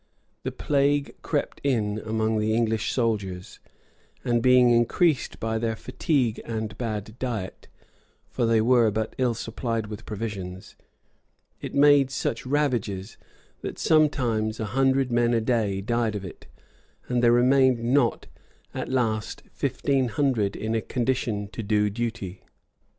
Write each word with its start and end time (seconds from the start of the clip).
The 0.41 0.51
plague 0.51 1.13
crept 1.21 1.61
in 1.63 2.01
among 2.03 2.39
the 2.39 2.55
English 2.55 2.91
soldiers; 2.91 3.59
and 4.25 4.41
being 4.41 4.71
increased 4.71 5.39
by 5.39 5.59
their 5.59 5.75
fatigue 5.75 6.41
and 6.43 6.75
bad 6.75 7.19
diet, 7.19 7.67
(for 8.27 8.47
they 8.47 8.61
were 8.61 8.89
but 8.89 9.13
ill 9.19 9.35
supplied 9.35 9.85
with 9.85 10.07
provisions,[*]) 10.07 10.75
it 11.61 11.75
made 11.75 12.09
such 12.09 12.47
ravages, 12.47 13.17
that 13.61 13.77
sometimes 13.77 14.59
a 14.59 14.65
hundred 14.65 15.11
men 15.11 15.35
a 15.35 15.39
day 15.39 15.81
died 15.81 16.15
of 16.15 16.25
it; 16.25 16.47
and 17.07 17.21
there 17.21 17.31
remained 17.31 17.83
not, 17.83 18.25
at 18.73 18.89
last, 18.89 19.43
fifteen 19.51 20.07
hundred 20.07 20.55
in 20.55 20.73
a 20.73 20.81
condition 20.81 21.47
to 21.49 21.61
do 21.61 21.91
duty. 21.91 22.41